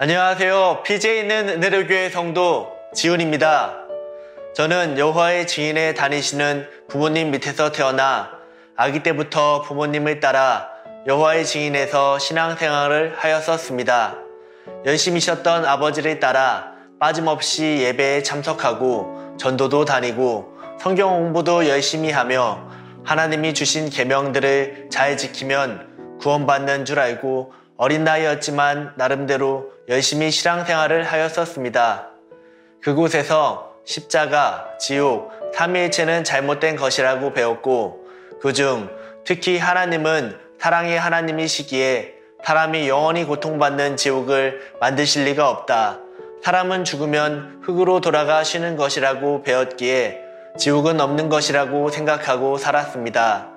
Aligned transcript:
안녕하세요. 0.00 0.84
PJ에 0.84 1.18
있는 1.18 1.48
은혜로교회 1.48 2.10
성도 2.10 2.70
지훈입니다. 2.94 3.74
저는 4.54 4.96
여호와의 4.96 5.48
증인에 5.48 5.94
다니시는 5.94 6.68
부모님 6.86 7.32
밑에서 7.32 7.72
태어나 7.72 8.30
아기 8.76 9.02
때부터 9.02 9.62
부모님을 9.62 10.20
따라 10.20 10.68
여호와의 11.08 11.44
증인에서 11.44 12.20
신앙생활을 12.20 13.16
하였었습니다. 13.16 14.18
열심히 14.86 15.18
쉬었던 15.18 15.64
아버지를 15.64 16.20
따라 16.20 16.74
빠짐없이 17.00 17.78
예배에 17.80 18.22
참석하고 18.22 19.34
전도도 19.36 19.84
다니고 19.84 20.58
성경 20.80 21.10
공부도 21.10 21.68
열심히 21.68 22.12
하며 22.12 22.70
하나님이 23.02 23.52
주신 23.52 23.90
계명들을 23.90 24.90
잘 24.92 25.16
지키면 25.16 26.18
구원받는 26.20 26.84
줄 26.84 27.00
알고 27.00 27.58
어린 27.80 28.02
나이였지만 28.02 28.94
나름대로 28.96 29.70
열심히 29.88 30.32
신앙생활을 30.32 31.04
하였었습니다. 31.04 32.08
그곳에서 32.82 33.76
십자가, 33.84 34.72
지옥, 34.80 35.30
삼위일체는 35.54 36.24
잘못된 36.24 36.74
것이라고 36.74 37.32
배웠고 37.32 38.04
그중 38.42 38.90
특히 39.24 39.58
하나님은 39.58 40.36
사랑의 40.58 40.98
하나님이시기에 40.98 42.14
사람이 42.44 42.88
영원히 42.88 43.24
고통받는 43.24 43.96
지옥을 43.96 44.72
만드실 44.80 45.24
리가 45.26 45.48
없다. 45.48 46.00
사람은 46.42 46.82
죽으면 46.82 47.60
흙으로 47.62 48.00
돌아가 48.00 48.42
쉬는 48.42 48.76
것이라고 48.76 49.44
배웠기에 49.44 50.20
지옥은 50.58 51.00
없는 51.00 51.28
것이라고 51.28 51.90
생각하고 51.90 52.58
살았습니다. 52.58 53.50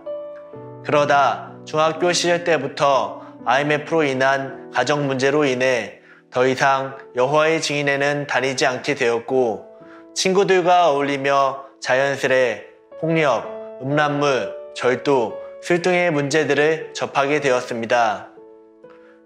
그러다 0.85 1.53
중학교 1.65 2.13
시절 2.13 2.43
때부터 2.43 3.20
IMF로 3.45 4.03
인한 4.03 4.69
가정 4.71 5.07
문제로 5.07 5.45
인해 5.45 5.99
더 6.29 6.45
이상 6.45 6.97
여호와의 7.15 7.61
증인에는 7.61 8.27
다니지 8.27 8.65
않게 8.65 8.95
되었고 8.95 9.65
친구들과 10.13 10.89
어울리며 10.89 11.65
자연스레 11.81 12.67
폭력, 12.99 13.79
음란물, 13.81 14.53
절도, 14.75 15.39
술 15.63 15.81
등의 15.81 16.11
문제들을 16.11 16.93
접하게 16.93 17.41
되었습니다. 17.41 18.29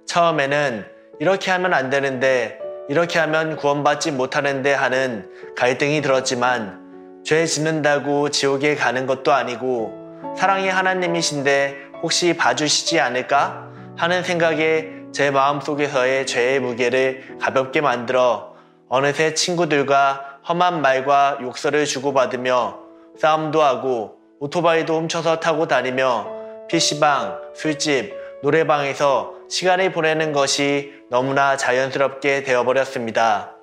처음에는 0.06 0.86
이렇게 1.20 1.52
하면 1.52 1.74
안 1.74 1.90
되는데 1.90 2.60
이렇게 2.88 3.20
하면 3.20 3.58
구원받지 3.58 4.12
못하는데 4.12 4.74
하는 4.74 5.30
갈등이 5.58 6.02
들었지만 6.02 7.22
죄 7.26 7.46
짓는다고 7.46 8.30
지옥에 8.30 8.76
가는 8.76 9.06
것도 9.06 9.34
아니고 9.34 10.34
사랑의 10.38 10.72
하나님이신데 10.72 11.76
혹시 12.02 12.38
봐주시지 12.38 13.00
않을까 13.00 13.75
하는 13.98 14.24
생각에 14.24 14.90
제 15.14 15.32
마음속에서의 15.32 16.28
죄의 16.28 16.60
무게를 16.60 17.38
가볍게 17.40 17.80
만들어 17.80 18.54
어느새 18.90 19.34
친구들과 19.34 20.40
험한 20.48 20.82
말과 20.82 21.38
욕설을 21.42 21.86
주고받으며 21.86 22.80
싸움도 23.18 23.64
하고 23.64 24.18
오토바이도 24.40 25.00
훔쳐서 25.00 25.40
타고 25.40 25.68
다니며 25.68 26.28
PC방, 26.68 27.40
술집, 27.56 28.14
노래방에서 28.44 29.34
시간을 29.50 29.94
보내는 29.94 30.34
것이 30.34 30.94
너무나 31.10 31.56
자연스럽게 31.56 32.44
되어버렸습니다. 32.44 33.56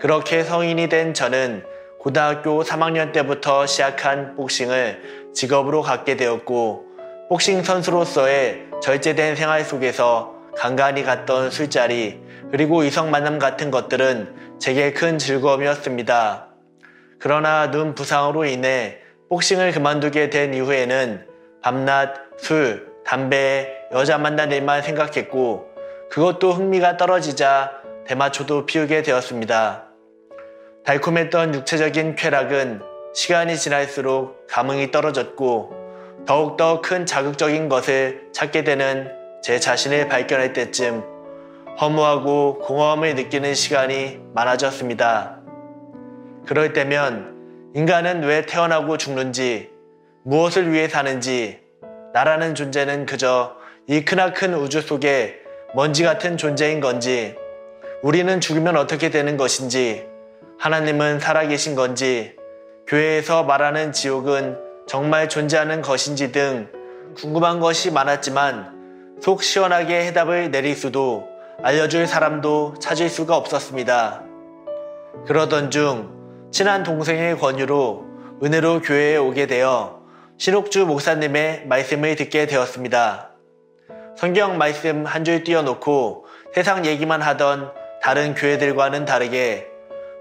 그렇게 0.00 0.42
성인이 0.42 0.88
된 0.88 1.14
저는 1.14 1.64
고등학교 2.00 2.64
3학년 2.64 3.12
때부터 3.12 3.66
시작한 3.66 4.34
복싱을 4.34 5.30
직업으로 5.32 5.82
갖게 5.82 6.16
되었고 6.16 6.84
복싱 7.28 7.62
선수로서의 7.62 8.66
절제된 8.84 9.34
생활 9.34 9.64
속에서 9.64 10.34
간간히 10.58 11.04
갔던 11.04 11.50
술자리 11.50 12.20
그리고 12.50 12.84
이성 12.84 13.10
만남 13.10 13.38
같은 13.38 13.70
것들은 13.70 14.58
제게 14.60 14.92
큰 14.92 15.16
즐거움이었습니다. 15.16 16.48
그러나 17.18 17.70
눈 17.70 17.94
부상으로 17.94 18.44
인해 18.44 18.98
복싱을 19.30 19.72
그만두게 19.72 20.28
된 20.28 20.52
이후에는 20.52 21.26
밤낮 21.62 22.14
술, 22.36 22.92
담배, 23.06 23.72
여자 23.90 24.18
만난 24.18 24.52
일만 24.52 24.82
생각했고 24.82 25.66
그것도 26.10 26.52
흥미가 26.52 26.98
떨어지자 26.98 27.72
대마초도 28.06 28.66
피우게 28.66 29.00
되었습니다. 29.00 29.84
달콤했던 30.84 31.54
육체적인 31.54 32.16
쾌락은 32.16 32.82
시간이 33.14 33.56
지날수록 33.56 34.46
감흥이 34.46 34.90
떨어졌고 34.90 35.83
더욱더 36.26 36.80
큰 36.80 37.04
자극적인 37.04 37.68
것을 37.68 38.28
찾게 38.32 38.64
되는 38.64 39.12
제 39.42 39.60
자신을 39.60 40.08
발견할 40.08 40.54
때쯤 40.54 41.04
허무하고 41.78 42.60
공허함을 42.60 43.14
느끼는 43.14 43.54
시간이 43.54 44.20
많아졌습니다. 44.32 45.38
그럴 46.46 46.72
때면 46.72 47.72
인간은 47.74 48.22
왜 48.22 48.46
태어나고 48.46 48.96
죽는지, 48.96 49.70
무엇을 50.22 50.72
위해 50.72 50.88
사는지, 50.88 51.60
나라는 52.14 52.54
존재는 52.54 53.04
그저 53.04 53.56
이 53.86 54.04
크나큰 54.04 54.54
우주 54.54 54.80
속에 54.80 55.40
먼지 55.74 56.04
같은 56.04 56.38
존재인 56.38 56.80
건지, 56.80 57.34
우리는 58.02 58.40
죽으면 58.40 58.76
어떻게 58.78 59.10
되는 59.10 59.36
것인지, 59.36 60.06
하나님은 60.58 61.20
살아계신 61.20 61.74
건지, 61.74 62.36
교회에서 62.86 63.42
말하는 63.42 63.92
지옥은 63.92 64.63
정말 64.86 65.28
존재하는 65.28 65.82
것인지 65.82 66.32
등 66.32 66.68
궁금한 67.16 67.60
것이 67.60 67.90
많았지만 67.90 69.18
속 69.20 69.42
시원하게 69.42 70.06
해답을 70.06 70.50
내릴 70.50 70.74
수도 70.76 71.28
알려줄 71.62 72.06
사람도 72.06 72.74
찾을 72.80 73.08
수가 73.08 73.36
없었습니다. 73.36 74.22
그러던 75.26 75.70
중 75.70 76.12
친한 76.52 76.82
동생의 76.82 77.38
권유로 77.38 78.04
은혜로 78.42 78.82
교회에 78.82 79.16
오게 79.16 79.46
되어 79.46 80.00
신옥주 80.38 80.86
목사님의 80.86 81.66
말씀을 81.66 82.16
듣게 82.16 82.46
되었습니다. 82.46 83.30
성경 84.16 84.58
말씀 84.58 85.06
한 85.06 85.24
줄 85.24 85.44
띄워놓고 85.44 86.26
세상 86.54 86.84
얘기만 86.84 87.22
하던 87.22 87.72
다른 88.02 88.34
교회들과는 88.34 89.06
다르게 89.06 89.66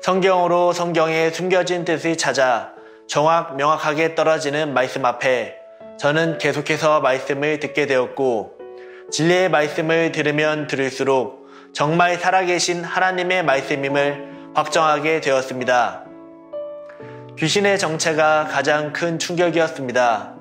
성경으로 0.01 0.73
성경에 0.73 1.29
숨겨진 1.31 1.85
뜻을 1.85 2.17
찾아 2.17 2.72
정확 3.07 3.55
명확하게 3.55 4.15
떨어지는 4.15 4.73
말씀 4.73 5.05
앞에 5.05 5.55
저는 5.99 6.37
계속해서 6.37 7.01
말씀을 7.01 7.59
듣게 7.59 7.85
되었고 7.85 8.53
진리의 9.11 9.49
말씀을 9.49 10.11
들으면 10.11 10.67
들을수록 10.67 11.47
정말 11.73 12.17
살아계신 12.17 12.83
하나님의 12.83 13.43
말씀임을 13.43 14.51
확정하게 14.55 15.21
되었습니다. 15.21 16.05
귀신의 17.37 17.79
정체가 17.79 18.45
가장 18.45 18.93
큰 18.93 19.19
충격이었습니다. 19.19 20.35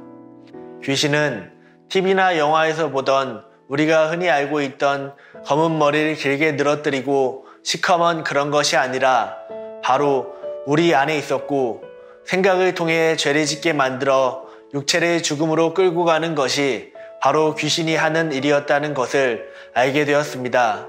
귀신은 0.84 1.52
TV나 1.88 2.38
영화에서 2.38 2.90
보던 2.90 3.44
우리가 3.68 4.10
흔히 4.10 4.28
알고 4.28 4.60
있던 4.60 5.14
검은 5.46 5.78
머리를 5.78 6.14
길게 6.16 6.52
늘어뜨리고 6.52 7.46
시커먼 7.62 8.24
그런 8.24 8.50
것이 8.50 8.76
아니라 8.76 9.36
바로 9.82 10.34
우리 10.66 10.94
안에 10.94 11.16
있었고 11.16 11.81
생각을 12.24 12.74
통해 12.74 13.16
죄를 13.16 13.46
짓게 13.46 13.72
만들어 13.72 14.46
육체를 14.74 15.22
죽음으로 15.22 15.74
끌고 15.74 16.04
가는 16.04 16.34
것이 16.34 16.92
바로 17.20 17.54
귀신이 17.54 17.94
하는 17.94 18.32
일이었다는 18.32 18.94
것을 18.94 19.48
알게 19.74 20.04
되었습니다. 20.04 20.88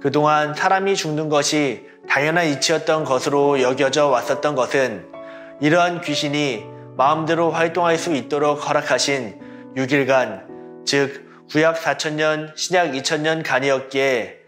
그동안 0.00 0.54
사람이 0.54 0.94
죽는 0.96 1.28
것이 1.28 1.86
당연한 2.08 2.46
이치였던 2.46 3.04
것으로 3.04 3.60
여겨져 3.60 4.08
왔었던 4.08 4.54
것은 4.54 5.06
이러한 5.60 6.00
귀신이 6.00 6.64
마음대로 6.96 7.50
활동할 7.50 7.98
수 7.98 8.14
있도록 8.14 8.68
허락하신 8.68 9.74
6일간, 9.76 10.84
즉 10.86 11.46
구약 11.50 11.76
4천년, 11.76 12.56
신약 12.56 12.92
2천년 12.92 13.44
간이었기에 13.44 14.38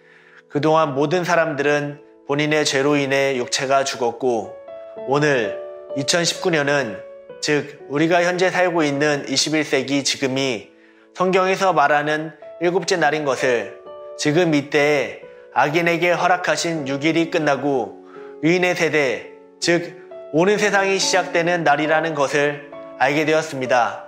그동안 0.48 0.94
모든 0.94 1.25
사람들은 1.25 2.00
본인의 2.28 2.64
죄로 2.64 2.96
인해 2.96 3.37
육체가 3.37 3.84
죽었고 3.84 4.62
오늘 5.08 5.58
2019년은 5.96 7.02
즉 7.40 7.87
우리가 7.88 8.22
현재 8.22 8.50
살고 8.50 8.84
있는 8.84 9.26
21세기 9.26 10.04
지금이 10.04 10.70
성경에서 11.14 11.72
말하는 11.72 12.32
일곱째 12.60 12.96
날인 12.96 13.25
것을 13.25 13.81
지금 14.16 14.54
이때에 14.54 15.22
악인에게 15.54 16.12
허락하신 16.12 16.84
6일이 16.84 17.32
끝나고 17.32 17.99
의인의 18.43 18.76
세대, 18.76 19.31
즉 19.60 20.08
오는 20.32 20.56
세상이 20.56 20.99
시작되는 20.99 21.64
날이라는 21.64 22.14
것을 22.14 22.70
알게 22.99 23.25
되었습니다. 23.25 24.04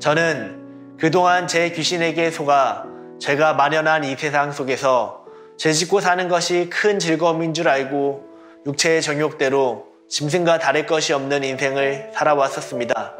저는 0.00 0.96
그동안 0.98 1.46
제 1.46 1.70
귀신에게 1.70 2.30
속아 2.32 2.84
제가 3.20 3.54
만연한 3.54 4.04
이 4.04 4.16
세상 4.16 4.50
속에서 4.50 5.24
죄 5.56 5.72
짓고 5.72 6.00
사는 6.00 6.28
것이 6.28 6.68
큰 6.68 6.98
즐거움인 6.98 7.54
줄 7.54 7.68
알고 7.68 8.27
육체의 8.66 9.02
정욕대로 9.02 9.86
짐승과 10.08 10.58
다를 10.58 10.86
것이 10.86 11.12
없는 11.12 11.44
인생을 11.44 12.10
살아왔었습니다. 12.14 13.14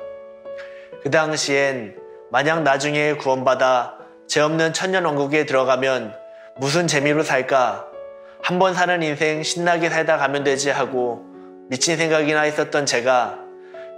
그 1.03 1.11
당시엔 1.11 1.97
만약 2.31 2.63
나중에 2.63 3.15
구원받아 3.15 3.99
죄 4.27 4.41
없는 4.41 4.73
천년 4.73 5.05
왕국에 5.05 5.47
들어가면 5.47 6.15
무슨 6.57 6.87
재미로 6.87 7.23
살까? 7.23 7.87
한 8.43 8.59
번 8.59 8.73
사는 8.75 9.03
인생 9.03 9.43
신나게 9.43 9.91
살다 9.91 10.17
가면 10.17 10.45
되지 10.45 10.71
하고 10.71 11.25
미친 11.69 11.97
생각이나 11.97 12.43
했었던 12.43 12.87
제가 12.87 13.39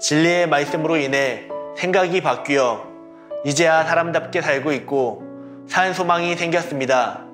진리의 0.01 0.49
말씀으로 0.49 0.97
인해 0.97 1.47
생각이 1.77 2.21
바뀌어 2.23 2.87
이제야 3.45 3.85
사람답게 3.85 4.41
살고 4.41 4.73
있고 4.73 5.23
산 5.69 5.95
소망이 5.95 6.35
생겼습니다. 6.37 7.25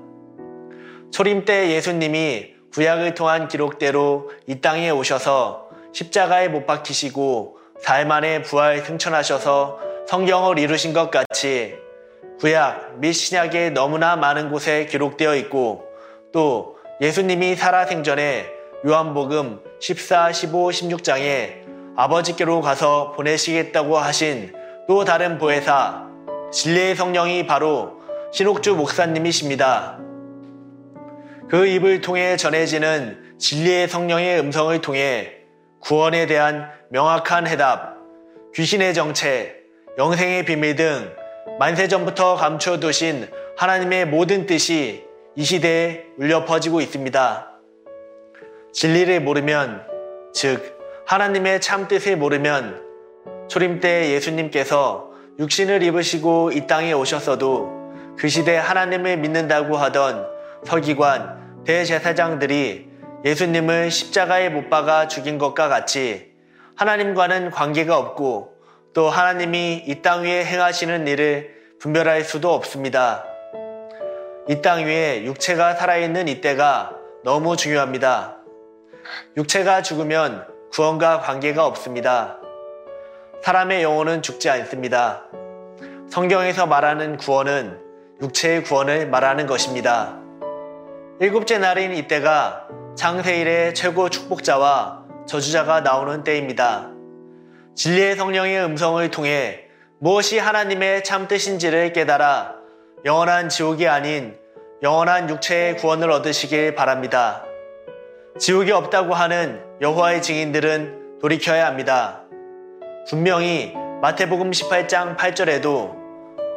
초림 1.13 1.45
때 1.45 1.71
예수님이 1.71 2.56
구약을 2.73 3.15
통한 3.15 3.49
기록대로 3.49 4.31
이 4.47 4.61
땅에 4.61 4.91
오셔서 4.91 5.69
십자가에 5.93 6.49
못 6.49 6.67
박히시고 6.67 7.59
사흘 7.81 8.07
만에 8.07 8.43
부활 8.43 8.81
승천하셔서 8.81 9.81
성경을 10.09 10.59
이루신 10.59 10.93
것 10.93 11.11
같이 11.11 11.75
구약 12.39 12.99
및 12.99 13.13
신약의 13.13 13.71
너무나 13.73 14.17
많은 14.17 14.51
곳에 14.51 14.87
기록되어 14.87 15.37
있고 15.37 15.85
또 16.33 16.77
예수님이 17.01 17.57
살아생전에 17.57 18.47
요한복음 18.87 19.61
14, 19.81 20.33
15, 20.33 20.69
16장에 20.69 21.67
아버지께로 21.97 22.61
가서 22.61 23.13
보내시겠다고 23.13 23.99
하신 23.99 24.53
또 24.87 25.05
다른 25.05 25.39
보혜사 25.39 26.07
진리의 26.53 26.95
성령이 26.95 27.47
바로 27.47 28.01
신옥주 28.33 28.75
목사님이십니다. 28.77 30.06
그 31.49 31.65
입을 31.67 32.01
통해 32.01 32.37
전해지는 32.37 33.37
진리의 33.39 33.89
성령의 33.89 34.41
음성을 34.41 34.81
통해 34.81 35.33
구원에 35.81 36.27
대한 36.27 36.69
명확한 36.91 37.47
해답, 37.47 37.97
귀신의 38.55 38.95
정체, 38.95 39.55
영생의 39.97 40.45
비밀 40.45 40.75
등 40.75 41.13
만세전부터 41.61 42.35
감춰두신 42.35 43.29
하나님의 43.57 44.07
모든 44.07 44.47
뜻이 44.47 45.05
이 45.37 45.45
시대에 45.45 46.07
울려 46.19 46.45
퍼지고 46.45 46.81
있습니다. 46.81 47.51
진리를 48.73 49.21
모르면, 49.21 49.87
즉, 50.35 50.77
하나님의 51.07 51.61
참 51.61 51.87
뜻을 51.87 52.17
모르면 52.17 52.83
초림 53.47 53.79
때 53.79 54.11
예수님께서 54.11 55.11
육신을 55.39 55.83
입으시고 55.85 56.51
이 56.53 56.67
땅에 56.67 56.93
오셨어도 56.93 58.17
그 58.19 58.29
시대 58.29 58.57
하나님을 58.57 59.19
믿는다고 59.19 59.77
하던 59.77 60.36
서기관, 60.65 61.65
대제사장들이 61.65 62.89
예수님을 63.25 63.91
십자가에 63.91 64.49
못 64.51 64.71
박아 64.71 65.09
죽인 65.09 65.39
것과 65.39 65.69
같이 65.69 66.33
하나님과는 66.77 67.51
관계가 67.51 67.97
없고 67.99 68.55
또 68.95 69.11
하나님이 69.11 69.85
이 69.87 70.03
땅 70.03 70.23
위에 70.23 70.45
행하시는 70.45 71.07
일을 71.07 71.55
분별할 71.81 72.23
수도 72.25 72.53
없습니다. 72.55 73.25
이 74.49 74.61
땅 74.63 74.85
위에 74.87 75.25
육체가 75.25 75.75
살아있는 75.75 76.29
이때가 76.29 76.93
너무 77.25 77.57
중요합니다. 77.57 78.37
육체가 79.37 79.83
죽으면 79.83 80.47
구원과 80.73 81.21
관계가 81.21 81.67
없습니다. 81.67 82.39
사람의 83.43 83.83
영혼은 83.83 84.23
죽지 84.23 84.51
않습니다. 84.51 85.25
성경에서 86.11 86.67
말하는 86.67 87.17
구원은 87.17 87.81
육체의 88.23 88.63
구원을 88.65 89.09
말하는 89.09 89.47
것입니다. 89.47 90.19
일곱째 91.19 91.57
날인 91.57 91.95
이때가 91.95 92.69
장세일의 92.95 93.75
최고 93.75 94.11
축복자와 94.11 95.05
저주자가 95.27 95.81
나오는 95.81 96.23
때입니다. 96.25 96.91
진리의 97.75 98.17
성령의 98.17 98.63
음성을 98.63 99.11
통해 99.11 99.65
무엇이 99.99 100.39
하나님의 100.39 101.05
참 101.05 101.27
뜻인지를 101.27 101.95
깨달아 101.95 102.57
영원한 103.07 103.49
지옥이 103.49 103.89
아닌 103.89 104.37
영원한 104.83 105.31
육체의 105.31 105.79
구원을 105.79 106.11
얻으시길 106.11 106.75
바랍니다. 106.75 107.43
지옥이 108.39 108.71
없다고 108.73 109.15
하는 109.15 109.63
여호와의 109.81 110.21
증인들은 110.21 111.21
돌이켜야 111.23 111.65
합니다. 111.67 112.25
분명히 113.09 113.73
마태복음 114.03 114.51
18장 114.51 115.17
8절에도 115.17 115.97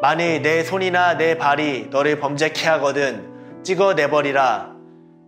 만일 0.01 0.41
내 0.41 0.63
손이나 0.63 1.15
내 1.15 1.37
발이 1.37 1.87
너를 1.91 2.19
범죄케 2.19 2.67
하거든 2.67 3.38
찍어내버리라. 3.69 4.71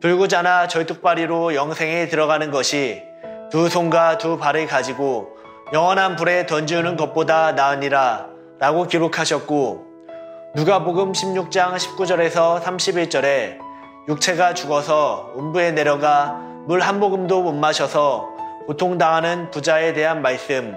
불구자나 0.02 0.68
절뚝발이로 0.68 1.54
영생에 1.54 2.08
들어가는 2.08 2.50
것이 2.50 3.04
두 3.52 3.70
손과 3.70 4.18
두 4.18 4.40
발을 4.40 4.66
가지고 4.66 5.38
영원한 5.74 6.16
불에 6.16 6.48
던지는 6.48 6.98
것보다 6.98 7.52
나으니라 7.52 8.26
라고 8.58 8.88
기록하셨고 8.88 9.86
누가복음 10.56 11.12
16장 11.12 11.76
19절에서 11.76 12.60
31절에 12.64 13.60
육체가 14.08 14.56
죽어서 14.56 15.34
음부에 15.38 15.74
내려가 15.74 16.36
물 16.66 16.82
한 16.82 17.00
모금도 17.00 17.44
못 17.44 17.52
마셔서 17.54 18.28
고통당하는 18.66 19.52
부자에 19.52 19.94
대한 19.94 20.24
말씀 20.24 20.76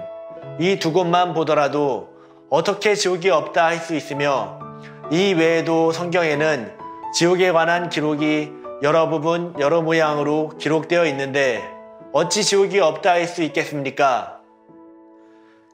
이 0.59 0.77
두 0.77 0.93
곳만 0.93 1.33
보더라도 1.33 2.09
어떻게 2.51 2.93
지옥이 2.93 3.31
없다 3.31 3.65
할 3.65 3.79
수 3.79 3.95
있으며 3.95 4.59
이 5.09 5.33
외에도 5.33 5.91
성경에는 5.91 6.84
지옥에 7.15 7.53
관한 7.53 7.87
기록이 7.89 8.51
여러 8.83 9.07
부분 9.07 9.55
여러 9.57 9.81
모양으로 9.81 10.49
기록되어 10.57 11.05
있는데 11.05 11.63
어찌 12.11 12.43
지옥이 12.43 12.81
없다 12.81 13.11
할 13.11 13.25
수 13.27 13.41
있겠습니까? 13.41 14.41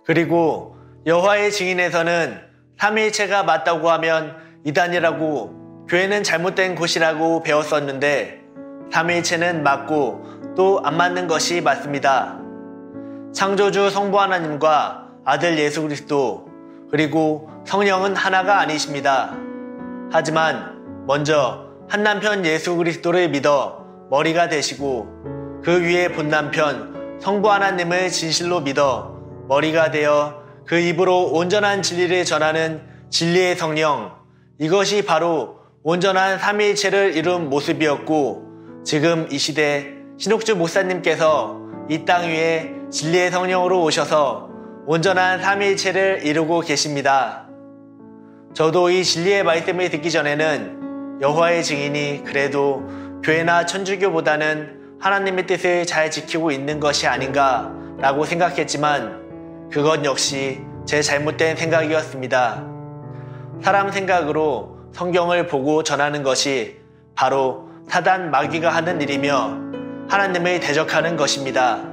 그리고 0.06 0.76
여호와의 1.08 1.52
증인에서는 1.52 2.40
삼위일체가 2.78 3.42
맞다고 3.42 3.90
하면 3.90 4.38
이단이라고 4.66 5.86
교회는 5.90 6.22
잘못된 6.22 6.76
곳이라고 6.76 7.42
배웠었는데 7.42 8.44
삼위일체는 8.92 9.64
맞고 9.64 10.54
또 10.56 10.82
안 10.84 10.96
맞는 10.96 11.28
것이 11.28 11.62
맞습니다. 11.62 12.38
창조주 13.34 13.90
성부 13.90 14.22
하나님과 14.22 15.08
아들 15.26 15.58
예수 15.58 15.82
그리스도 15.82 16.48
그리고 16.92 17.50
성령은 17.66 18.16
하나가 18.16 18.60
아니십니다. 18.60 19.36
하지만 20.12 20.81
먼저 21.12 21.66
한 21.90 22.04
남편 22.04 22.46
예수 22.46 22.78
그리스도를 22.78 23.28
믿어 23.28 23.86
머리가 24.10 24.48
되시고 24.48 25.62
그 25.62 25.82
위에 25.82 26.14
본 26.14 26.30
남편 26.30 27.20
성부 27.20 27.52
하나님을 27.52 28.08
진실로 28.08 28.62
믿어 28.62 29.20
머리가 29.50 29.92
되어 29.92 30.42
그 30.66 30.80
입으로 30.80 31.34
온전한 31.34 31.82
진리를 31.82 32.24
전하는 32.24 32.84
진리의 33.10 33.58
성령 33.58 34.14
이것이 34.58 35.04
바로 35.04 35.58
온전한 35.84 36.40
삼위일체를 36.40 37.18
이룬 37.18 37.50
모습이었고 37.50 38.84
지금 38.86 39.28
이 39.30 39.38
시대 39.38 39.92
신옥주 40.18 40.56
목사님께서 40.56 41.60
이 41.90 42.06
땅 42.06 42.24
위에 42.30 42.74
진리의 42.90 43.32
성령으로 43.32 43.84
오셔서 43.84 44.50
온전한 44.88 45.42
삼위일체를 45.42 46.22
이루고 46.24 46.62
계십니다. 46.62 47.50
저도 48.54 48.90
이 48.90 49.04
진리의 49.04 49.44
말씀을 49.44 49.90
듣기 49.90 50.10
전에는 50.10 50.81
여호와의 51.22 51.64
증인이 51.64 52.24
그래도 52.26 52.84
교회나 53.24 53.68
천주교보다는 53.68 54.98
하나님의 55.00 55.46
뜻을 55.46 55.86
잘 55.86 56.10
지키고 56.10 56.52
있는 56.52 56.80
것이 56.80 57.06
아닌가라고 57.06 58.26
생각했지만 58.26 59.70
그것 59.72 60.04
역시 60.04 60.62
제 60.86 61.04
잘못된 61.04 61.58
생각이었습니다. 61.58 62.66
사람 63.62 63.92
생각으로 63.92 64.80
성경을 64.94 65.46
보고 65.46 65.84
전하는 65.84 66.24
것이 66.24 66.78
바로 67.14 67.70
사단 67.88 68.32
마귀가 68.32 68.74
하는 68.74 69.00
일이며 69.00 69.60
하나님을 70.10 70.60
대적하는 70.60 71.18
것입니다. 71.18 71.84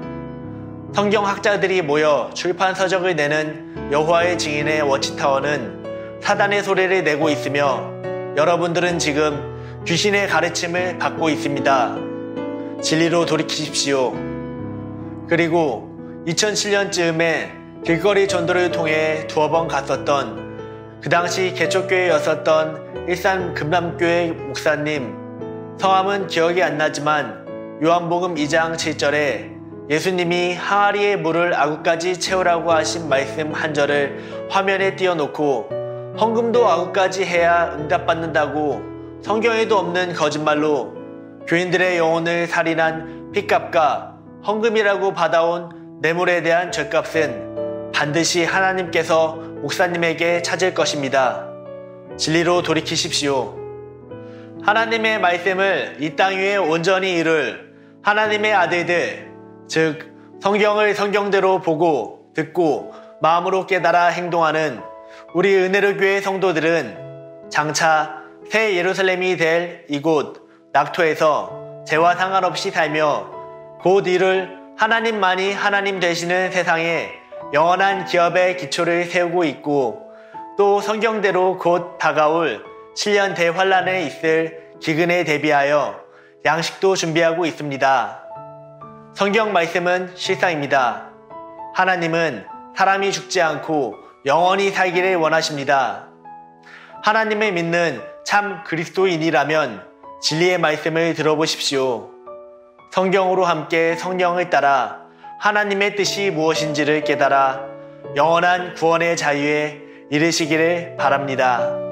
성경학자들이 0.95 1.83
모여 1.83 2.31
출판 2.33 2.75
서적을 2.75 3.15
내는 3.15 3.93
여호와의 3.93 4.39
증인의 4.39 4.83
워치타워는 4.83 6.19
사단의 6.23 6.63
소리를 6.63 7.05
내고 7.05 7.29
있으며 7.29 7.99
여러분들은 8.39 9.01
지금 9.01 9.83
귀신의 9.85 10.29
가르침을 10.29 11.01
받고 11.01 11.29
있습니다. 11.29 11.97
진리로 12.81 13.27
돌이키십시오. 13.27 14.13
그리고 15.29 15.91
2007년쯤에 16.25 17.83
길거리 17.85 18.29
전도를 18.29 18.71
통해 18.71 19.27
두어 19.27 19.51
번 19.51 19.67
갔었던 19.67 21.01
그 21.03 21.09
당시 21.09 21.53
개척교회였었던 21.53 23.09
일산 23.09 23.55
금남교회 23.55 24.31
목사님 24.31 25.77
성함은 25.81 26.29
기억이 26.29 26.63
안 26.63 26.79
나지만 26.79 27.45
요한복음 27.83 28.37
2장 28.37 28.77
7절에 28.77 29.91
예수님이 29.91 30.55
항아리의 30.55 31.17
물을 31.17 31.55
아구까지 31.55 32.21
채우라고 32.21 32.71
하신 32.71 33.09
말씀 33.09 33.53
한 33.53 33.75
절을 33.75 34.47
화면에 34.49 34.95
띄워놓고 34.95 35.78
헌금도 36.21 36.69
아구까지 36.69 37.25
해야 37.25 37.73
응답받는다고 37.75 38.83
성경에도 39.23 39.79
없는 39.79 40.15
거짓말로 40.15 40.95
교인들의 41.47 41.97
영혼을 41.99 42.47
살인한 42.47 43.31
핏값과 43.33 44.17
헌금이라고 44.45 45.15
받아온 45.15 46.01
뇌물에 46.01 46.43
대한 46.43 46.73
죄값은 46.73 47.93
반드시 47.95 48.45
하나님께서 48.45 49.37
목사님에게 49.37 50.43
찾을 50.43 50.75
것입니다. 50.75 51.47
진리로 52.17 52.63
돌이키십시오. 52.63 53.57
하나님의 54.63 55.21
말씀을 55.21 55.97
이 56.01 56.17
땅 56.17 56.37
위에 56.37 56.57
온전히 56.57 57.15
이룰 57.15 57.73
하나님의 58.03 58.53
아들들, 58.55 59.31
즉 59.69 60.13
성경을 60.41 60.95
성경대로 60.95 61.61
보고 61.61 62.31
듣고 62.35 62.93
마음으로 63.21 63.67
깨달아 63.67 64.07
행동하는 64.07 64.81
우리 65.35 65.55
은혜로 65.55 65.99
교회 65.99 66.23
성도들은 66.23 67.51
장차 67.51 68.23
새 68.51 68.77
예루살렘이 68.77 69.37
될 69.37 69.85
이곳 69.89 70.49
낙토에서 70.73 71.85
죄와 71.87 72.15
상관없이 72.15 72.71
살며 72.71 73.31
곧 73.83 74.07
이를 74.07 74.57
하나님만이 74.79 75.53
하나님 75.53 76.01
되시는 76.01 76.51
세상에 76.51 77.11
영원한 77.53 78.07
기업의 78.07 78.57
기초를 78.57 79.05
세우고 79.05 79.45
있고 79.45 80.11
또 80.57 80.81
성경대로 80.81 81.59
곧 81.59 81.99
다가올 81.99 82.65
7년 82.97 83.35
대환란에 83.37 84.05
있을 84.05 84.71
기근에 84.81 85.25
대비하여 85.25 86.01
양식도 86.47 86.97
준비하고 86.97 87.45
있습니다. 87.45 88.25
성경 89.15 89.53
말씀은 89.53 90.13
실상입니다. 90.15 91.11
하나님은 91.75 92.47
사람이 92.75 93.13
죽지 93.13 93.43
않고 93.43 94.08
영원히 94.27 94.71
살기를 94.71 95.17
원하십니다. 95.17 96.09
하나님을 97.03 97.53
믿는 97.53 98.03
참 98.25 98.65
그리스도인이라면 98.65 99.87
진리의 100.21 100.59
말씀을 100.59 101.15
들어보십시오. 101.15 102.11
성경으로 102.91 103.45
함께 103.45 103.95
성령을 103.95 104.51
따라 104.51 105.03
하나님의 105.39 105.95
뜻이 105.95 106.31
무엇인지를 106.31 107.05
깨달아 107.05 107.65
영원한 108.17 108.75
구원의 108.75 109.17
자유에 109.17 109.81
이르시기를 110.11 110.97
바랍니다. 110.97 111.88